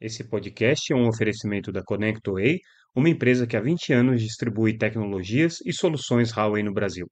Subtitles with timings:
[0.00, 2.60] Esse podcast é um oferecimento da ConnectWay,
[2.94, 7.10] uma empresa que há 20 anos distribui tecnologias e soluções Huawei no Brasil.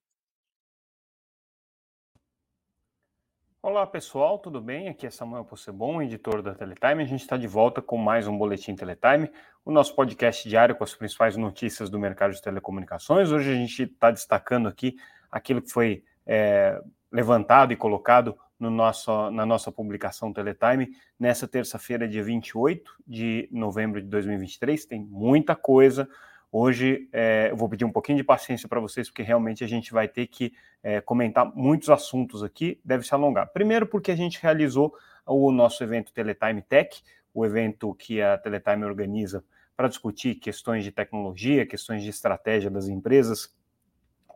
[3.60, 4.88] Olá pessoal, tudo bem?
[4.88, 7.02] Aqui é Samuel Possebon, editor da Teletime.
[7.02, 9.32] A gente está de volta com mais um Boletim Teletime,
[9.64, 13.32] o nosso podcast diário com as principais notícias do mercado de telecomunicações.
[13.32, 14.94] Hoje a gente está destacando aqui
[15.28, 16.80] aquilo que foi é,
[17.10, 24.00] levantado e colocado no nosso, na nossa publicação Teletime nessa terça-feira, dia 28 de novembro
[24.00, 24.86] de 2023.
[24.86, 26.08] Tem muita coisa.
[26.50, 29.92] Hoje é, eu vou pedir um pouquinho de paciência para vocês, porque realmente a gente
[29.92, 33.48] vai ter que é, comentar muitos assuntos aqui, deve se alongar.
[33.52, 34.94] Primeiro, porque a gente realizou
[35.26, 37.02] o nosso evento Teletime Tech,
[37.34, 39.44] o evento que a Teletime organiza
[39.76, 43.54] para discutir questões de tecnologia, questões de estratégia das empresas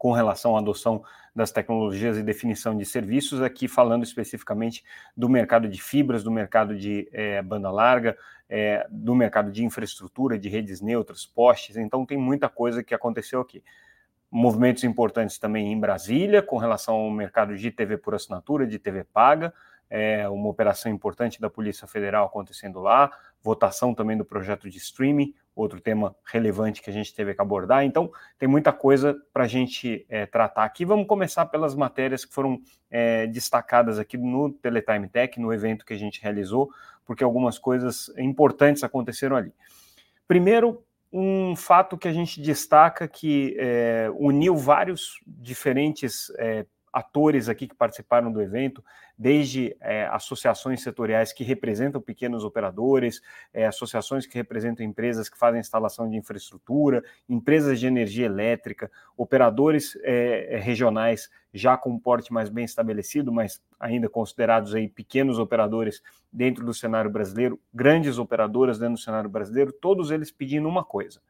[0.01, 1.05] com relação à adoção
[1.37, 4.83] das tecnologias e definição de serviços, aqui falando especificamente
[5.15, 8.17] do mercado de fibras, do mercado de é, banda larga,
[8.49, 13.43] é, do mercado de infraestrutura, de redes neutras, postes, então tem muita coisa que aconteceu
[13.43, 13.63] aqui.
[14.31, 19.05] Movimentos importantes também em Brasília, com relação ao mercado de TV por assinatura, de TV
[19.05, 19.53] paga,
[19.91, 23.11] é, uma operação importante da Polícia Federal acontecendo lá,
[23.43, 27.85] votação também do projeto de streaming, outro tema relevante que a gente teve que abordar.
[27.85, 30.85] Então, tem muita coisa para a gente é, tratar aqui.
[30.85, 35.93] Vamos começar pelas matérias que foram é, destacadas aqui no Teletime Tech, no evento que
[35.93, 36.71] a gente realizou,
[37.05, 39.53] porque algumas coisas importantes aconteceram ali.
[40.27, 47.67] Primeiro, um fato que a gente destaca que é, uniu vários diferentes é, atores aqui
[47.69, 48.85] que participaram do evento,
[49.17, 53.21] desde é, associações setoriais que representam pequenos operadores,
[53.53, 59.97] é, associações que representam empresas que fazem instalação de infraestrutura, empresas de energia elétrica, operadores
[60.03, 66.03] é, regionais já com um porte mais bem estabelecido, mas ainda considerados aí pequenos operadores
[66.33, 71.21] dentro do cenário brasileiro, grandes operadoras dentro do cenário brasileiro, todos eles pedindo uma coisa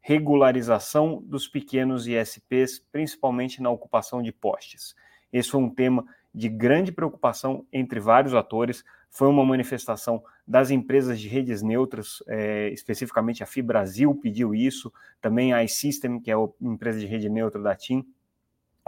[0.00, 4.94] regularização dos pequenos ISPs, principalmente na ocupação de postes.
[5.32, 8.84] Esse foi um tema de grande preocupação entre vários atores.
[9.10, 15.52] Foi uma manifestação das empresas de redes neutras, é, especificamente a Fibrasil pediu isso, também
[15.52, 18.04] a iSystem, que é a empresa de rede neutra da TIM.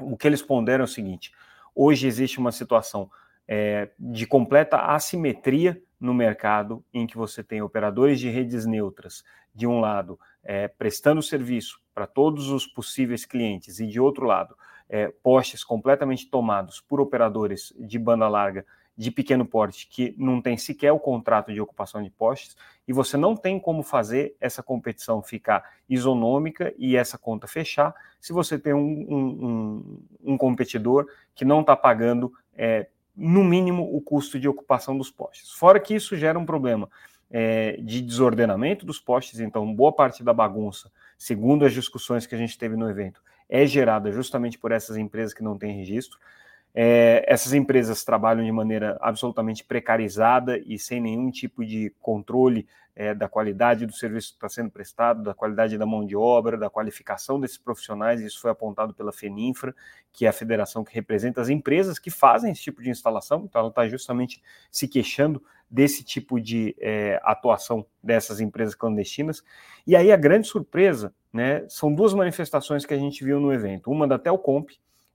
[0.00, 1.32] O que eles ponderam é o seguinte:
[1.74, 3.10] hoje existe uma situação
[3.46, 9.22] é, de completa assimetria no mercado em que você tem operadores de redes neutras,
[9.54, 14.56] de um lado, é, prestando serviço para todos os possíveis clientes, e de outro lado,
[14.88, 20.56] é, postes completamente tomados por operadores de banda larga de pequeno porte que não tem
[20.56, 25.22] sequer o contrato de ocupação de postes, e você não tem como fazer essa competição
[25.22, 31.44] ficar isonômica e essa conta fechar se você tem um, um, um, um competidor que
[31.44, 35.52] não está pagando é, no mínimo, o custo de ocupação dos postes.
[35.52, 36.88] Fora que isso gera um problema
[37.30, 42.38] é, de desordenamento dos postes, então, boa parte da bagunça, segundo as discussões que a
[42.38, 46.18] gente teve no evento, é gerada justamente por essas empresas que não têm registro.
[46.74, 53.14] É, essas empresas trabalham de maneira absolutamente precarizada e sem nenhum tipo de controle é,
[53.14, 56.68] da qualidade do serviço que está sendo prestado, da qualidade da mão de obra, da
[56.68, 58.20] qualificação desses profissionais.
[58.20, 59.74] Isso foi apontado pela FENINFRA,
[60.12, 63.44] que é a federação que representa as empresas que fazem esse tipo de instalação.
[63.44, 69.42] Então, ela está justamente se queixando desse tipo de é, atuação dessas empresas clandestinas.
[69.86, 73.90] E aí a grande surpresa, né, são duas manifestações que a gente viu no evento.
[73.90, 74.70] Uma da Telcomp,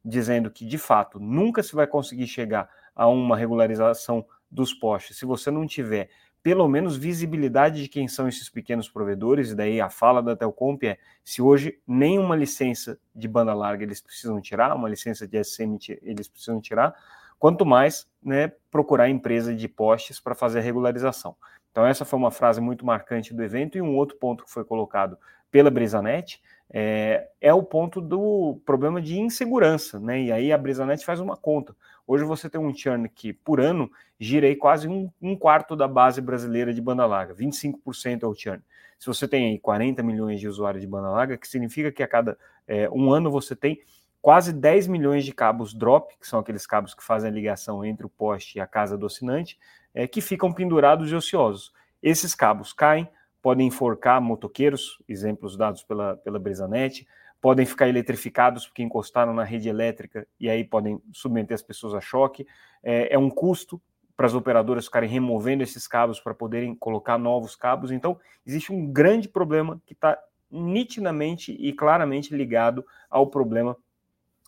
[0.08, 5.26] dizendo que, de fato, nunca se vai conseguir chegar a uma regularização dos postes se
[5.26, 6.10] você não tiver
[6.42, 10.82] pelo menos visibilidade de quem são esses pequenos provedores, e daí a fala da Telcomp
[10.84, 15.78] é, se hoje nenhuma licença de banda larga eles precisam tirar, uma licença de SM
[16.02, 16.96] eles precisam tirar,
[17.38, 21.36] quanto mais né, procurar empresa de postes para fazer a regularização.
[21.70, 24.64] Então essa foi uma frase muito marcante do evento, e um outro ponto que foi
[24.64, 25.18] colocado
[25.52, 30.22] pela Brisanet, é, é, o ponto do problema de insegurança, né?
[30.22, 31.76] E aí a Brisanet faz uma conta.
[32.06, 35.88] Hoje você tem um churn que, por ano, gira aí quase um, um quarto da
[35.88, 38.62] base brasileira de banda larga, 25% é o churn.
[39.00, 42.08] Se você tem aí 40 milhões de usuários de banda larga, que significa que a
[42.08, 42.38] cada
[42.68, 43.80] é, um ano você tem
[44.22, 48.06] quase 10 milhões de cabos drop, que são aqueles cabos que fazem a ligação entre
[48.06, 49.58] o poste e a casa do assinante,
[49.94, 51.72] é, que ficam pendurados e ociosos.
[52.02, 53.08] Esses cabos caem,
[53.48, 57.08] podem enforcar motoqueiros, exemplos dados pela, pela Bresanet,
[57.40, 62.02] podem ficar eletrificados porque encostaram na rede elétrica e aí podem submeter as pessoas a
[62.02, 62.46] choque.
[62.84, 63.82] É, é um custo
[64.18, 67.90] para as operadoras ficarem removendo esses cabos para poderem colocar novos cabos.
[67.90, 70.20] Então, existe um grande problema que está
[70.52, 73.78] nitidamente e claramente ligado ao problema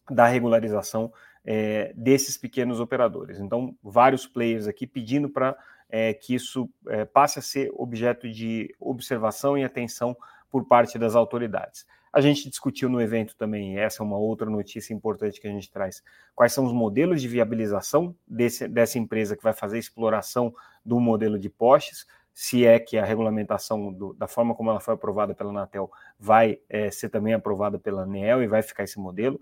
[0.09, 1.09] da regularização
[1.45, 3.39] é, desses pequenos operadores.
[3.39, 5.55] Então, vários players aqui pedindo para
[5.89, 10.15] é, que isso é, passe a ser objeto de observação e atenção
[10.49, 11.85] por parte das autoridades.
[12.11, 15.69] A gente discutiu no evento também, essa é uma outra notícia importante que a gente
[15.69, 16.01] traz,
[16.33, 20.53] quais são os modelos de viabilização desse, dessa empresa que vai fazer exploração
[20.83, 24.93] do modelo de postes, se é que a regulamentação do, da forma como ela foi
[24.93, 29.39] aprovada pela Anatel vai é, ser também aprovada pela ANEEL e vai ficar esse modelo.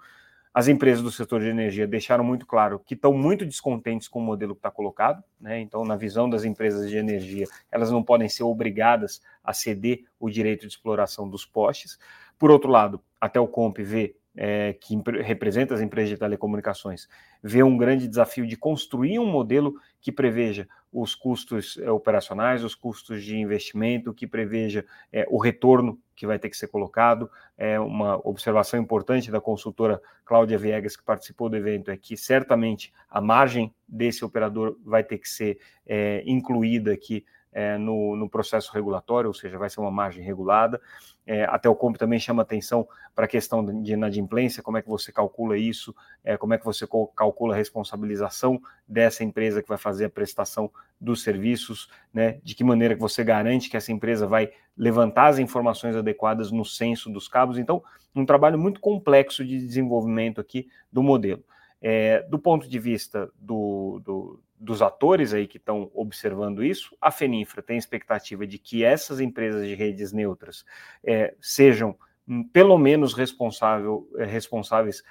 [0.53, 4.23] As empresas do setor de energia deixaram muito claro que estão muito descontentes com o
[4.23, 5.59] modelo que está colocado, né?
[5.59, 10.29] Então, na visão das empresas de energia, elas não podem ser obrigadas a ceder o
[10.29, 11.99] direito de exploração dos postes.
[12.39, 17.07] Por outro lado, até o Comp vê é, que representa as empresas de telecomunicações,
[17.41, 22.75] vê um grande desafio de construir um modelo que preveja os custos é, operacionais, os
[22.75, 27.29] custos de investimento, que preveja é, o retorno que vai ter que ser colocado.
[27.57, 32.93] É uma observação importante da consultora Cláudia Viegas, que participou do evento, é que certamente
[33.09, 37.25] a margem desse operador vai ter que ser é, incluída aqui
[37.57, 40.79] é, no, no, processo regulatório, ou seja, vai ser uma margem regulada.
[41.25, 45.11] É, a Telcomp também chama atenção para a questão de inadimplência, como é que você
[45.11, 50.05] calcula isso, é, como é que você calcula a responsabilização dessa empresa que vai fazer
[50.05, 50.69] a prestação
[51.01, 55.39] dos serviços, né, de que maneira que você garante que essa empresa vai levantar as
[55.39, 57.57] informações adequadas no censo dos cabos.
[57.57, 57.81] Então,
[58.15, 61.43] um trabalho muito complexo de desenvolvimento aqui do modelo.
[61.81, 67.11] É, do ponto de vista do, do, dos atores aí que estão observando isso, a
[67.11, 70.65] Feninfra tem expectativa de que essas empresas de redes neutras
[71.03, 71.95] é, sejam
[72.27, 75.03] hum, pelo menos responsável, é, responsáveis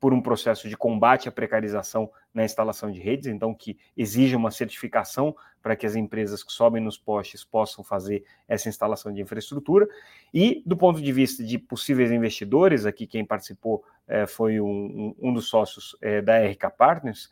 [0.00, 4.50] por um processo de combate à precarização na instalação de redes, então que exija uma
[4.50, 9.86] certificação para que as empresas que sobem nos postes possam fazer essa instalação de infraestrutura.
[10.32, 15.34] E do ponto de vista de possíveis investidores, aqui quem participou é, foi um, um,
[15.34, 17.28] dos sócios é, da RK Partners,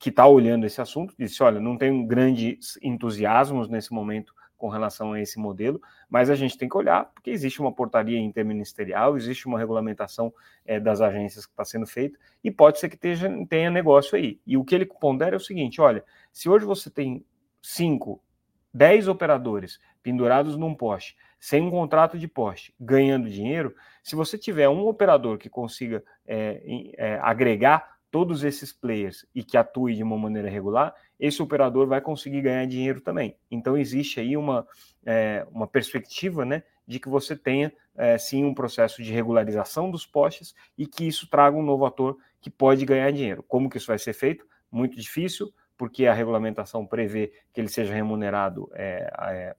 [0.00, 5.12] que está olhando esse assunto, disse: olha, não tem grandes entusiasmos nesse momento com relação
[5.12, 9.46] a esse modelo, mas a gente tem que olhar, porque existe uma portaria interministerial, existe
[9.46, 10.32] uma regulamentação
[10.64, 14.40] é, das agências que está sendo feita, e pode ser que tenha, negócio aí.
[14.46, 16.02] E o que ele pondera é o seguinte: olha,
[16.32, 17.24] se hoje você tem
[17.62, 18.22] cinco,
[18.72, 24.68] dez operadores pendurados num poste, sem um contrato de poste, ganhando dinheiro, se você tiver
[24.70, 26.62] um operador que consiga é,
[26.96, 32.00] é, agregar todos esses players e que atue de uma maneira regular, esse operador vai
[32.00, 33.36] conseguir ganhar dinheiro também.
[33.50, 34.66] Então existe aí uma,
[35.06, 40.04] é, uma perspectiva né, de que você tenha é, sim um processo de regularização dos
[40.04, 43.44] postes e que isso traga um novo ator que pode ganhar dinheiro.
[43.46, 44.46] Como que isso vai ser feito?
[44.72, 49.56] Muito difícil, porque a regulamentação prevê que ele seja remunerado é, é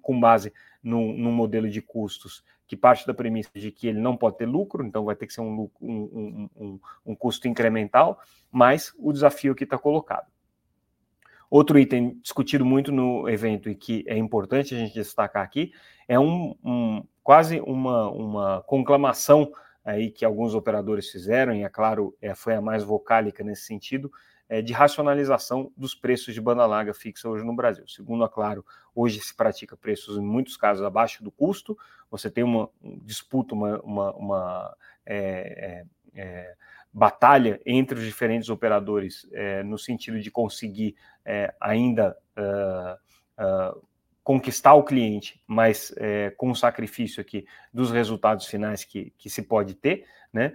[0.00, 0.52] com base
[0.82, 4.84] num, modelo de custos que parte da premissa de que ele não pode ter lucro,
[4.84, 8.18] então vai ter que ser um, um, um, um custo incremental,
[8.50, 10.26] mas o desafio que está colocado.
[11.50, 15.72] Outro item discutido muito no evento e que é importante a gente destacar aqui
[16.08, 19.52] é um, um, quase uma, uma conclamação
[19.84, 24.10] aí que alguns operadores fizeram, e é claro, é, foi a mais vocálica nesse sentido,
[24.64, 27.88] de racionalização dos preços de banda larga fixa hoje no Brasil.
[27.88, 28.64] Segundo a Claro,
[28.94, 31.76] hoje se pratica preços, em muitos casos, abaixo do custo,
[32.10, 32.70] você tem uma
[33.02, 36.54] disputa, uma, uma, uma é, é, é,
[36.92, 43.86] batalha entre os diferentes operadores é, no sentido de conseguir é, ainda uh, uh,
[44.22, 45.92] conquistar o cliente, mas
[46.38, 50.54] com o sacrifício aqui dos resultados finais que, que se pode ter, né?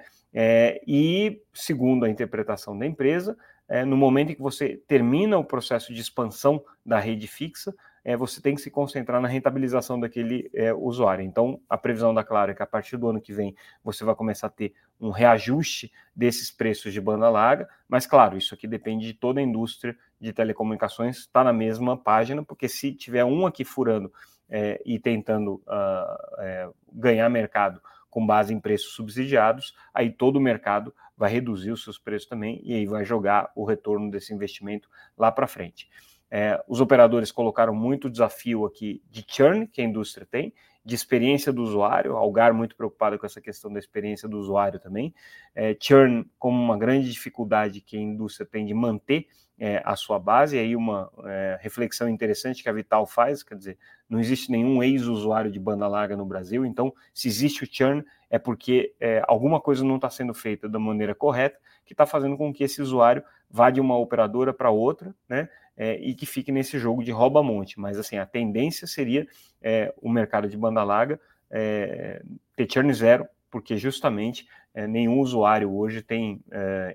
[0.88, 3.38] e segundo a interpretação da empresa,
[3.70, 7.74] é, no momento em que você termina o processo de expansão da rede fixa,
[8.04, 11.24] é, você tem que se concentrar na rentabilização daquele é, usuário.
[11.24, 14.16] Então, a previsão da Claro é que a partir do ano que vem você vai
[14.16, 19.06] começar a ter um reajuste desses preços de banda larga, mas claro, isso aqui depende
[19.06, 23.46] de toda a indústria de telecomunicações estar tá na mesma página, porque se tiver um
[23.46, 24.12] aqui furando
[24.50, 30.94] é, e tentando uh, ganhar mercado com base em preços subsidiados, aí todo o mercado
[31.20, 35.30] vai reduzir os seus preços também e aí vai jogar o retorno desse investimento lá
[35.30, 35.90] para frente.
[36.32, 40.54] É, os operadores colocaram muito desafio aqui de churn que a indústria tem,
[40.86, 45.14] de experiência do usuário, Algar muito preocupado com essa questão da experiência do usuário também,
[45.54, 49.28] é, churn como uma grande dificuldade que a indústria tem de manter
[49.60, 53.56] é, a sua base, e aí uma é, reflexão interessante que a Vital faz, quer
[53.56, 53.78] dizer,
[54.10, 58.40] não existe nenhum ex-usuário de banda larga no Brasil, então se existe o churn é
[58.40, 62.54] porque é, alguma coisa não está sendo feita da maneira correta, que está fazendo com
[62.54, 66.80] que esse usuário vá de uma operadora para outra, né, é, e que fique nesse
[66.80, 69.28] jogo de rouba-monte, mas assim, a tendência seria
[69.62, 71.20] é, o mercado de banda larga
[71.52, 72.22] é,
[72.56, 76.42] ter churn zero, porque justamente é, nenhum usuário hoje tem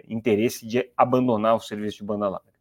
[0.08, 2.53] interesse de abandonar o serviço de banda larga.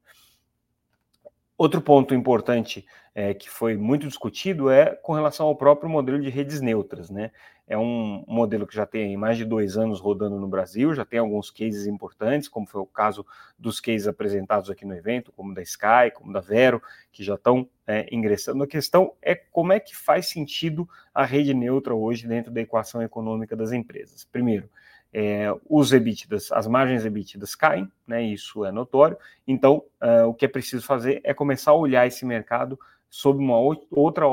[1.58, 6.30] Outro ponto importante é, que foi muito discutido é com relação ao próprio modelo de
[6.30, 7.32] redes neutras, né?
[7.68, 11.20] É um modelo que já tem mais de dois anos rodando no Brasil, já tem
[11.20, 13.26] alguns cases importantes, como foi o caso
[13.58, 16.82] dos cases apresentados aqui no evento, como da Sky, como da Vero,
[17.12, 18.64] que já estão é, ingressando.
[18.64, 23.02] A questão é como é que faz sentido a rede neutra hoje dentro da equação
[23.02, 24.26] econômica das empresas.
[24.26, 24.70] Primeiro,
[25.14, 29.16] é, os EBITDAs, as margens EBITDAs caem, né, isso é notório,
[29.48, 32.80] então uh, o que é preciso fazer é começar a olhar esse mercado
[33.10, 33.60] sob uma
[33.92, 34.26] outra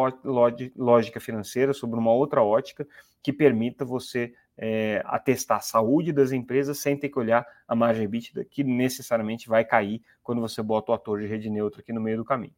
[0.74, 2.88] lógica financeira, sobre uma outra ótica
[3.22, 8.04] que permita você é, atestar a saúde das empresas sem ter que olhar a margem
[8.04, 12.00] EBITDA, que necessariamente vai cair quando você bota o ator de rede neutra aqui no
[12.00, 12.54] meio do caminho.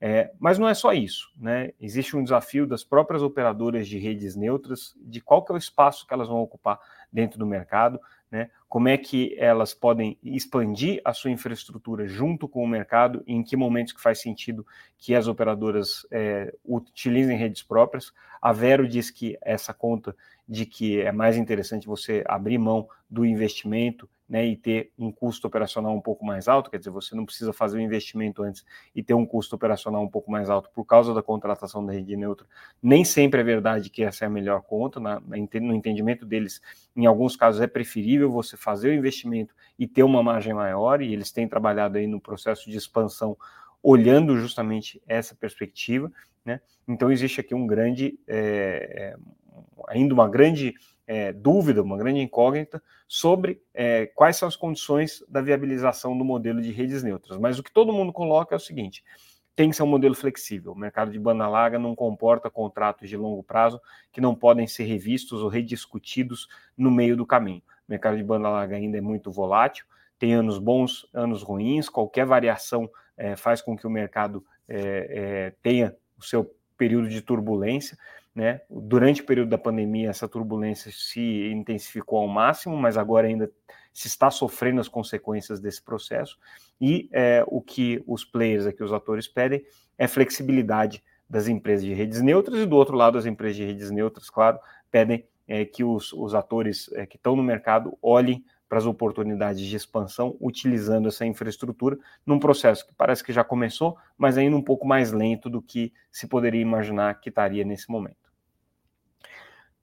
[0.00, 1.72] É, mas não é só isso, né?
[1.80, 6.06] Existe um desafio das próprias operadoras de redes neutras, de qual que é o espaço
[6.06, 6.78] que elas vão ocupar
[7.12, 8.00] dentro do mercado,
[8.30, 8.48] né?
[8.68, 13.42] Como é que elas podem expandir a sua infraestrutura junto com o mercado e em
[13.42, 14.64] que momentos que faz sentido
[14.96, 18.12] que as operadoras é, utilizem redes próprias.
[18.40, 20.14] A Vero diz que essa conta
[20.48, 25.46] de que é mais interessante você abrir mão do investimento né, e ter um custo
[25.46, 29.02] operacional um pouco mais alto, quer dizer, você não precisa fazer o investimento antes e
[29.02, 32.46] ter um custo operacional um pouco mais alto por causa da contratação da rede neutra.
[32.82, 36.60] Nem sempre é verdade que essa é a melhor conta, na, no entendimento deles,
[36.94, 41.12] em alguns casos é preferível você fazer o investimento e ter uma margem maior, e
[41.12, 43.36] eles têm trabalhado aí no processo de expansão
[43.82, 46.12] olhando justamente essa perspectiva,
[46.44, 46.60] né?
[46.86, 49.16] Então existe aqui um grande, é,
[49.88, 50.74] ainda uma grande
[51.08, 56.60] é, dúvida, uma grande incógnita sobre é, quais são as condições da viabilização do modelo
[56.60, 57.38] de redes neutras.
[57.38, 59.02] Mas o que todo mundo coloca é o seguinte:
[59.56, 60.72] tem que ser um modelo flexível.
[60.72, 63.80] O mercado de banda larga não comporta contratos de longo prazo
[64.12, 66.46] que não podem ser revistos ou rediscutidos
[66.76, 67.62] no meio do caminho.
[67.88, 69.86] O mercado de banda larga ainda é muito volátil,
[70.18, 75.54] tem anos bons, anos ruins, qualquer variação é, faz com que o mercado é, é,
[75.62, 77.96] tenha o seu período de turbulência.
[78.38, 78.60] Né?
[78.70, 83.50] Durante o período da pandemia, essa turbulência se intensificou ao máximo, mas agora ainda
[83.92, 86.38] se está sofrendo as consequências desse processo.
[86.80, 89.64] E é, o que os players aqui, os atores, pedem
[89.98, 93.90] é flexibilidade das empresas de redes neutras, e do outro lado, as empresas de redes
[93.90, 98.78] neutras, claro, pedem é, que os, os atores é, que estão no mercado olhem para
[98.78, 104.38] as oportunidades de expansão utilizando essa infraestrutura num processo que parece que já começou, mas
[104.38, 108.27] ainda um pouco mais lento do que se poderia imaginar que estaria nesse momento.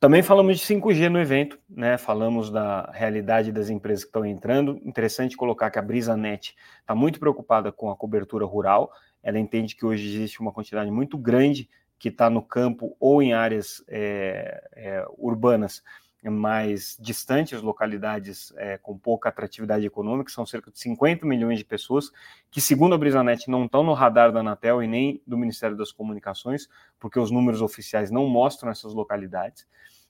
[0.05, 1.97] Também falamos de 5G no evento, né?
[1.97, 4.79] Falamos da realidade das empresas que estão entrando.
[4.85, 8.91] Interessante colocar que a BrisaNet está muito preocupada com a cobertura rural.
[9.23, 13.33] Ela entende que hoje existe uma quantidade muito grande que está no campo ou em
[13.33, 15.81] áreas é, é, urbanas
[16.23, 22.11] mais distantes, localidades é, com pouca atratividade econômica, são cerca de 50 milhões de pessoas
[22.51, 25.91] que, segundo a Brisanet, não estão no radar da Anatel e nem do Ministério das
[25.91, 26.67] Comunicações,
[26.99, 29.67] porque os números oficiais não mostram essas localidades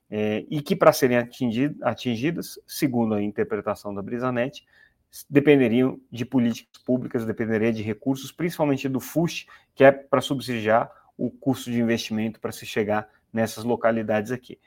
[0.09, 4.65] é, e que, para serem atingidas, segundo a interpretação da Brisanet,
[5.29, 11.29] dependeriam de políticas públicas, dependeria de recursos, principalmente do FUSH, que é para subsidiar o
[11.29, 14.59] custo de investimento para se chegar nessas localidades aqui.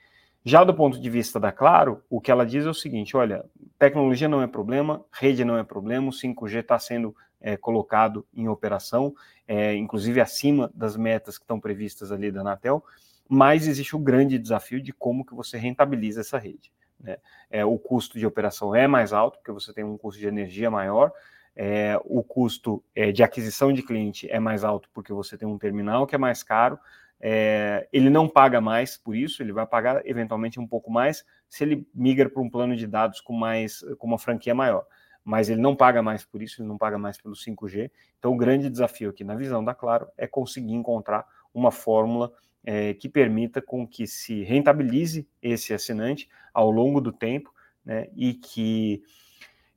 [0.45, 3.45] Já do ponto de vista da Claro, o que ela diz é o seguinte: olha,
[3.79, 8.49] tecnologia não é problema, rede não é problema, o 5G está sendo é, colocado em
[8.49, 9.15] operação,
[9.47, 12.83] é, inclusive acima das metas que estão previstas ali da Anatel,
[13.29, 16.73] mas existe o grande desafio de como que você rentabiliza essa rede.
[16.99, 17.19] Né?
[17.51, 20.71] É, o custo de operação é mais alto, porque você tem um custo de energia
[20.71, 21.13] maior,
[21.55, 25.59] é, o custo é, de aquisição de cliente é mais alto, porque você tem um
[25.59, 26.79] terminal que é mais caro,
[27.21, 31.65] é, ele não paga mais por isso, ele vai pagar eventualmente um pouco mais se
[31.65, 34.87] ele migra para um plano de dados com mais com uma franquia maior.
[35.25, 37.91] Mas ele não paga mais por isso, ele não paga mais pelo 5G.
[38.19, 42.33] Então, o grande desafio aqui na visão da Claro é conseguir encontrar uma fórmula
[42.65, 47.53] é, que permita com que se rentabilize esse assinante ao longo do tempo
[47.85, 49.03] né, e que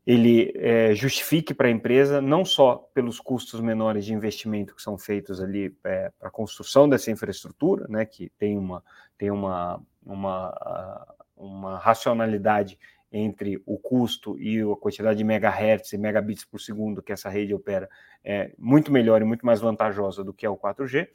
[0.06, 4.98] ele é, justifique para a empresa não só pelos custos menores de investimento que são
[4.98, 8.84] feitos ali é, para a construção dessa infraestrutura, né, que tem uma,
[9.18, 11.08] tem uma, uma,
[11.38, 12.80] uma racionalidade
[13.12, 17.54] entre o custo e a quantidade de megahertz e megabits por segundo que essa rede
[17.54, 17.90] opera
[18.24, 21.10] é muito melhor e muito mais vantajosa do que é o 4G,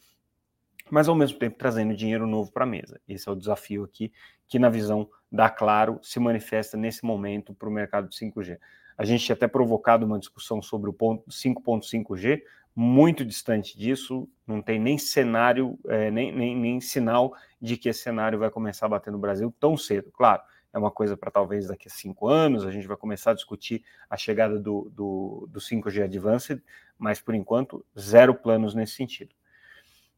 [0.90, 3.00] mas ao mesmo tempo trazendo dinheiro novo para a mesa.
[3.08, 4.12] Esse é o desafio aqui,
[4.48, 8.58] que na visão da Claro se manifesta nesse momento para o mercado de 5G.
[8.96, 12.42] A gente tinha até provocado uma discussão sobre o 5.5G,
[12.74, 18.02] muito distante disso, não tem nem cenário, é, nem, nem, nem sinal de que esse
[18.02, 20.10] cenário vai começar a bater no Brasil tão cedo.
[20.12, 23.34] Claro, é uma coisa para talvez daqui a cinco anos, a gente vai começar a
[23.34, 26.62] discutir a chegada do, do, do 5G Advanced,
[26.98, 29.34] mas por enquanto, zero planos nesse sentido.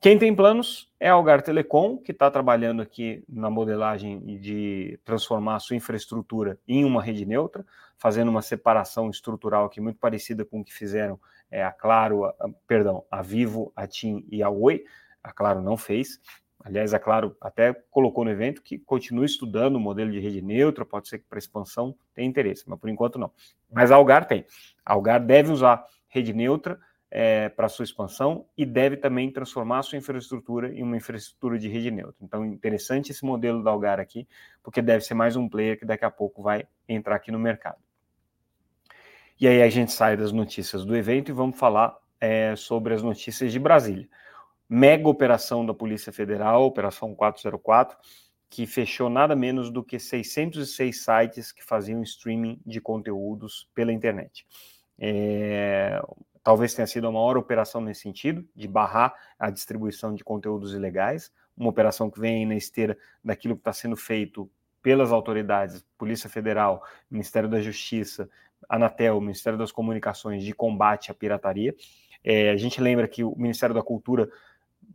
[0.00, 5.56] Quem tem planos é a Algar Telecom, que está trabalhando aqui na modelagem de transformar
[5.56, 10.60] a sua infraestrutura em uma rede neutra, fazendo uma separação estrutural aqui muito parecida com
[10.60, 11.18] o que fizeram
[11.50, 14.84] é, a Claro, a, perdão, a Vivo, a TIM e a Oi.
[15.20, 16.20] A Claro não fez.
[16.60, 20.84] Aliás, a Claro até colocou no evento que continua estudando o modelo de rede neutra,
[20.84, 23.32] pode ser que para expansão tenha interesse, mas por enquanto não.
[23.68, 24.46] Mas a Algar tem.
[24.86, 26.78] A Algar deve usar rede neutra
[27.10, 31.90] é, para sua expansão e deve também transformar sua infraestrutura em uma infraestrutura de rede
[31.90, 32.16] neutra.
[32.20, 34.28] Então, interessante esse modelo da Algar aqui,
[34.62, 37.78] porque deve ser mais um player que daqui a pouco vai entrar aqui no mercado.
[39.40, 43.02] E aí a gente sai das notícias do evento e vamos falar é, sobre as
[43.02, 44.08] notícias de Brasília.
[44.68, 47.96] Mega operação da Polícia Federal, Operação 404,
[48.50, 54.46] que fechou nada menos do que 606 sites que faziam streaming de conteúdos pela internet.
[54.98, 56.02] É,
[56.48, 61.30] talvez tenha sido a maior operação nesse sentido, de barrar a distribuição de conteúdos ilegais,
[61.54, 64.50] uma operação que vem na esteira daquilo que está sendo feito
[64.80, 68.30] pelas autoridades, Polícia Federal, Ministério da Justiça,
[68.66, 71.76] Anatel, Ministério das Comunicações, de combate à pirataria.
[72.24, 74.30] É, a gente lembra que o Ministério da Cultura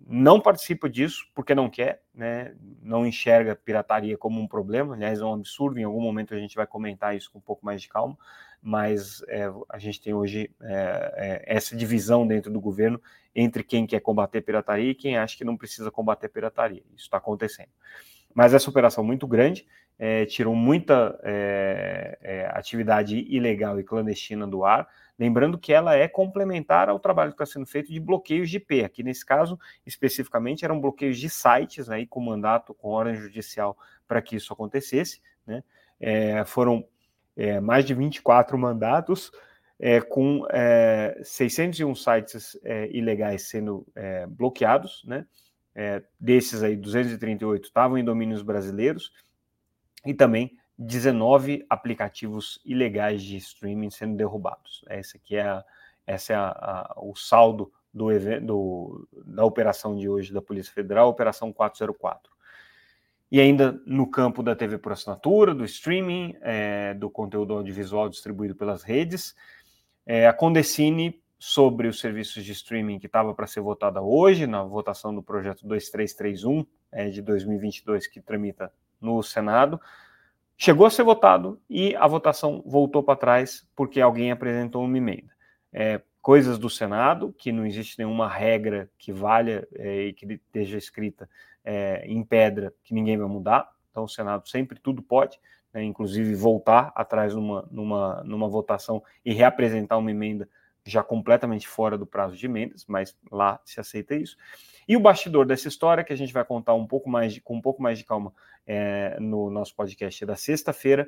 [0.06, 2.56] não participa disso porque não quer, né?
[2.82, 6.56] não enxerga pirataria como um problema, aliás, é um absurdo, em algum momento a gente
[6.56, 8.18] vai comentar isso com um pouco mais de calma,
[8.62, 13.02] mas é, a gente tem hoje é, é, essa divisão dentro do governo
[13.36, 16.84] entre quem quer combater pirataria e quem acha que não precisa combater pirataria.
[16.96, 17.70] Isso está acontecendo.
[18.34, 19.66] Mas essa operação muito grande
[19.98, 26.08] é, tirou muita é, é, atividade ilegal e clandestina do ar, lembrando que ela é
[26.08, 28.84] complementar ao trabalho que está sendo feito de bloqueios de IP.
[28.84, 33.78] Aqui nesse caso, especificamente, eram bloqueios de sites, aí, com mandato, com ordem judicial
[34.08, 35.22] para que isso acontecesse.
[35.46, 35.64] Né?
[36.00, 36.86] É, foram
[37.36, 39.32] é, mais de 24 mandatos,
[39.80, 40.46] é, com
[41.24, 42.58] 601 sites
[42.92, 43.86] ilegais sendo
[44.30, 45.26] bloqueados, né?
[45.76, 49.12] É, desses aí, 238 estavam em domínios brasileiros
[50.06, 54.84] e também 19 aplicativos ilegais de streaming sendo derrubados.
[54.90, 55.64] Esse aqui é, a,
[56.06, 58.08] essa é a, a, o saldo do,
[58.42, 62.34] do, da operação de hoje da Polícia Federal, Operação 404.
[63.32, 68.56] E ainda no campo da TV por assinatura, do streaming, é, do conteúdo audiovisual distribuído
[68.56, 69.36] pelas redes,
[70.06, 74.64] é, a Condecine sobre os serviços de streaming que estava para ser votada hoje, na
[74.64, 79.80] votação do projeto 2331 é, de 2022, que tramita no Senado,
[80.64, 85.28] chegou a ser votado e a votação voltou para trás porque alguém apresentou uma emenda.
[85.74, 90.78] É, coisas do Senado, que não existe nenhuma regra que valha é, e que esteja
[90.78, 91.30] escrita
[91.66, 95.38] é, em pedra que ninguém vai mudar, então o Senado sempre tudo pode,
[95.74, 100.48] né, inclusive voltar atrás numa, numa, numa votação e reapresentar uma emenda
[100.86, 104.38] já completamente fora do prazo de emendas, mas lá se aceita isso.
[104.88, 107.56] E o bastidor dessa história, que a gente vai contar um pouco mais de, com
[107.56, 108.34] um pouco mais de calma
[108.66, 111.08] é, no nosso podcast da sexta-feira,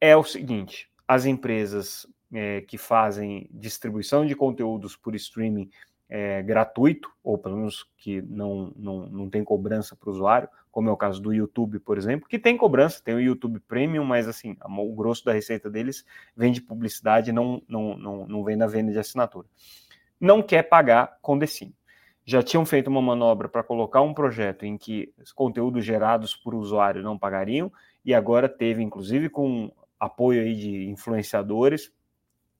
[0.00, 5.70] é o seguinte: as empresas é, que fazem distribuição de conteúdos por streaming
[6.08, 10.88] é, gratuito, ou pelo menos que não, não, não tem cobrança para o usuário, como
[10.88, 14.26] é o caso do YouTube, por exemplo, que tem cobrança, tem o YouTube Premium, mas
[14.26, 16.04] assim, o grosso da receita deles
[16.36, 19.46] vem de publicidade, não, não, não, não vem da venda de assinatura.
[20.20, 21.74] Não quer pagar com Decine.
[22.24, 26.54] Já tinham feito uma manobra para colocar um projeto em que os conteúdos gerados por
[26.54, 27.70] usuário não pagariam,
[28.04, 31.92] e agora teve, inclusive, com apoio aí de influenciadores,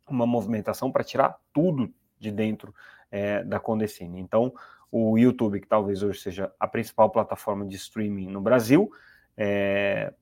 [0.08, 2.74] uma movimentação para tirar tudo de dentro
[3.10, 4.20] é, da Condecine.
[4.20, 4.52] Então,
[4.90, 8.90] o YouTube, que talvez hoje seja a principal plataforma de streaming no Brasil,
[9.36, 10.12] é,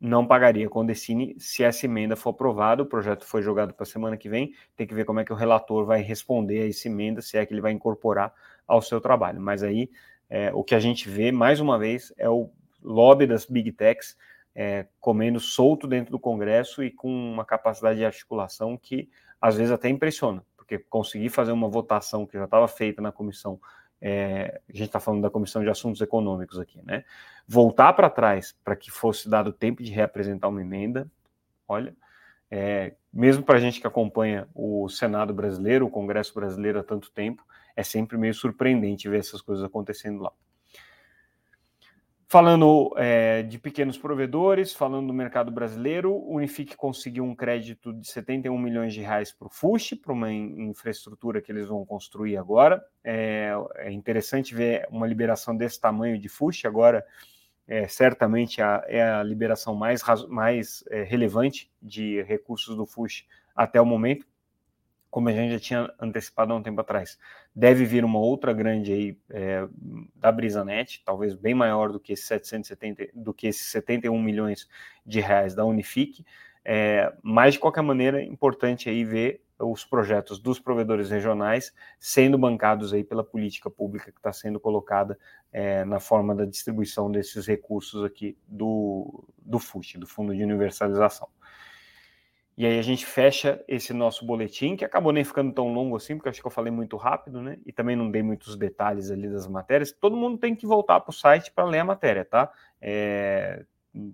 [0.00, 2.82] não pagaria com o Decine se essa emenda for aprovada.
[2.82, 4.54] O projeto foi jogado para a semana que vem.
[4.74, 7.44] Tem que ver como é que o relator vai responder a essa emenda, se é
[7.44, 8.32] que ele vai incorporar
[8.70, 9.40] ao seu trabalho.
[9.40, 9.90] Mas aí
[10.28, 12.50] é, o que a gente vê, mais uma vez, é o
[12.82, 14.16] lobby das big techs
[14.54, 19.08] é, comendo solto dentro do Congresso e com uma capacidade de articulação que
[19.40, 23.60] às vezes até impressiona, porque conseguir fazer uma votação que já estava feita na comissão
[24.00, 27.04] é, a gente está falando da Comissão de Assuntos Econômicos aqui, né?
[27.46, 31.06] Voltar para trás para que fosse dado tempo de reapresentar uma emenda,
[31.68, 31.94] olha,
[32.50, 37.10] é, mesmo para a gente que acompanha o Senado brasileiro, o Congresso brasileiro há tanto
[37.10, 37.44] tempo,
[37.76, 40.32] é sempre meio surpreendente ver essas coisas acontecendo lá.
[42.32, 48.08] Falando é, de pequenos provedores, falando do mercado brasileiro, o Unifique conseguiu um crédito de
[48.08, 52.80] 71 milhões de reais para o FUSH, para uma infraestrutura que eles vão construir agora.
[53.02, 57.04] É, é, interessante ver uma liberação desse tamanho de FUSH agora,
[57.66, 63.24] é, certamente a, é a liberação mais, mais é, relevante de recursos do FUSH
[63.56, 64.24] até o momento,
[65.10, 67.18] como a gente já tinha antecipado há um tempo atrás.
[67.54, 69.66] Deve vir uma outra grande aí é,
[70.14, 74.68] da BrisaNet, talvez bem maior do que esses 770, do que esses 71 milhões
[75.04, 76.24] de reais da Unifique,
[76.64, 82.38] é, mas de qualquer maneira é importante aí ver os projetos dos provedores regionais sendo
[82.38, 85.18] bancados aí pela política pública que está sendo colocada
[85.52, 91.28] é, na forma da distribuição desses recursos aqui do, do FUSH, do Fundo de Universalização.
[92.60, 96.16] E aí a gente fecha esse nosso boletim, que acabou nem ficando tão longo assim,
[96.16, 97.56] porque acho que eu falei muito rápido, né?
[97.64, 99.92] E também não dei muitos detalhes ali das matérias.
[99.92, 102.52] Todo mundo tem que voltar para o site para ler a matéria, tá?
[102.78, 103.64] É,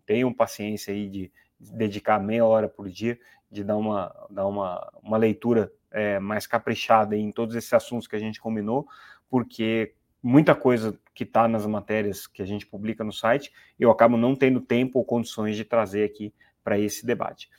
[0.07, 3.19] tenham paciência aí de dedicar meia hora por dia,
[3.51, 8.15] de dar uma, dar uma, uma leitura é, mais caprichada em todos esses assuntos que
[8.15, 8.87] a gente combinou,
[9.29, 14.17] porque muita coisa que está nas matérias que a gente publica no site, eu acabo
[14.17, 16.33] não tendo tempo ou condições de trazer aqui
[16.63, 17.51] para esse debate.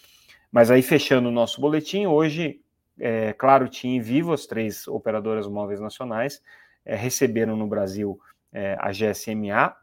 [0.58, 2.60] Mas aí, fechando o nosso boletim, hoje,
[3.00, 6.42] é, Claro, TIM e Vivo, as três operadoras móveis nacionais,
[6.84, 8.20] é, receberam no Brasil
[8.52, 9.76] é, a GSMA,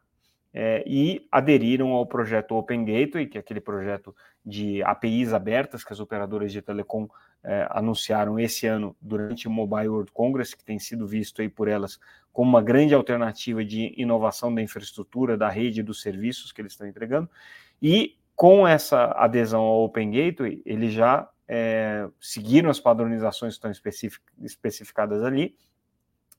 [0.53, 4.13] é, e aderiram ao projeto Open Gateway, que é aquele projeto
[4.45, 7.07] de APIs abertas que as operadoras de telecom
[7.45, 11.69] é, anunciaram esse ano durante o Mobile World Congress, que tem sido visto aí por
[11.69, 12.01] elas
[12.33, 16.89] como uma grande alternativa de inovação da infraestrutura, da rede dos serviços que eles estão
[16.89, 17.31] entregando.
[17.81, 23.93] E com essa adesão ao Open Gateway, eles já é, seguiram as padronizações que estão
[24.43, 25.57] especificadas ali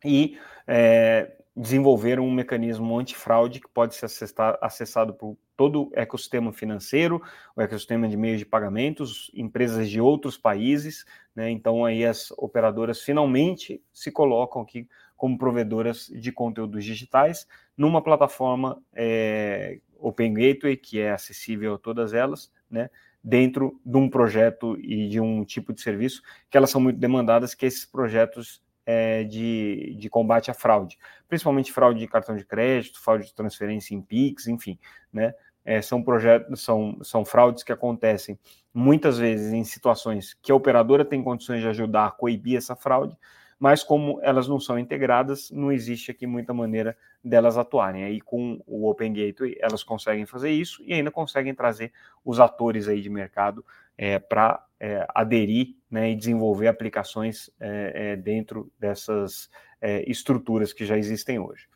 [0.04, 6.52] e é, desenvolveram um mecanismo antifraude que pode ser acessar, acessado por todo o ecossistema
[6.52, 7.22] financeiro,
[7.56, 11.50] o ecossistema de meios de pagamentos, empresas de outros países, né?
[11.50, 17.48] Então aí as operadoras finalmente se colocam aqui como provedoras de conteúdos digitais
[17.78, 22.90] numa plataforma é, Open Gateway que é acessível a todas elas, né?
[23.24, 27.56] Dentro de um projeto e de um tipo de serviço que elas são muito demandadas,
[27.56, 30.98] que esses projetos é, de, de combate à fraude,
[31.28, 34.78] principalmente fraude de cartão de crédito, fraude de transferência em PIX, enfim,
[35.12, 35.34] né?
[35.68, 38.38] É, são projetos, são, são fraudes que acontecem
[38.72, 43.18] muitas vezes em situações que a operadora tem condições de ajudar a coibir essa fraude,
[43.66, 48.04] mas como elas não são integradas, não existe aqui muita maneira delas atuarem.
[48.04, 51.92] Aí com o Open Gateway elas conseguem fazer isso e ainda conseguem trazer
[52.24, 53.66] os atores aí de mercado
[53.98, 59.50] é, para é, aderir né, e desenvolver aplicações é, é, dentro dessas
[59.82, 61.68] é, estruturas que já existem hoje.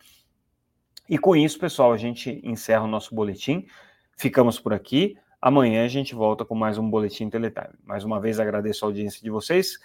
[1.09, 3.65] E com isso, pessoal, a gente encerra o nosso boletim.
[4.15, 5.17] Ficamos por aqui.
[5.41, 7.73] Amanhã a gente volta com mais um Boletim Teletime.
[7.83, 9.79] Mais uma vez agradeço a audiência de vocês,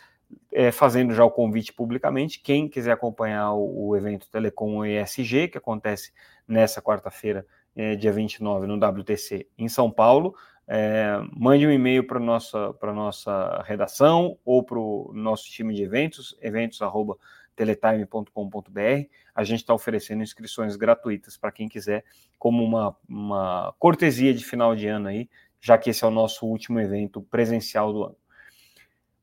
[0.53, 2.41] é, fazendo já o convite publicamente.
[2.41, 6.13] Quem quiser acompanhar o, o evento Telecom ESG, que acontece
[6.47, 10.35] nessa quarta-feira, é, dia 29, no WTC, em São Paulo,
[10.67, 15.83] é, mande um e-mail para a nossa, nossa redação ou para o nosso time de
[15.83, 19.09] eventos, eventos.teletime.com.br.
[19.35, 22.03] A gente está oferecendo inscrições gratuitas para quem quiser,
[22.39, 25.29] como uma, uma cortesia de final de ano aí,
[25.61, 28.17] já que esse é o nosso último evento presencial do ano.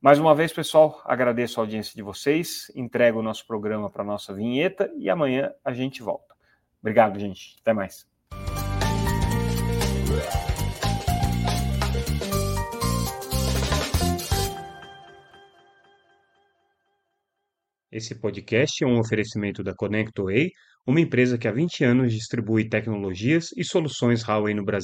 [0.04, 4.06] Mais uma vez, pessoal, agradeço a audiência de vocês, entrego o nosso programa para a
[4.06, 6.34] nossa vinheta e amanhã a gente volta.
[6.82, 7.56] Obrigado, gente.
[7.62, 8.04] Até mais.
[17.92, 20.50] Esse podcast é um oferecimento da ConnectWay,
[20.88, 24.80] uma empresa que há 20 anos distribui tecnologias e soluções Huawei no Brasil.